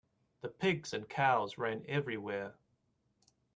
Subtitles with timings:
[0.41, 2.55] The pigs and cows ran everywhere.